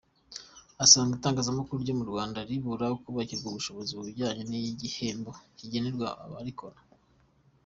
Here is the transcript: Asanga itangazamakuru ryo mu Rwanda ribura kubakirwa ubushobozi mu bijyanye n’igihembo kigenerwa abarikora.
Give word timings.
Asanga 0.83 1.13
itangazamakuru 1.17 1.77
ryo 1.83 1.93
mu 1.99 2.05
Rwanda 2.09 2.39
ribura 2.49 2.87
kubakirwa 3.03 3.47
ubushobozi 3.49 3.91
mu 3.97 4.03
bijyanye 4.07 4.43
n’igihembo 4.45 5.31
kigenerwa 5.57 6.07
abarikora. 6.25 6.77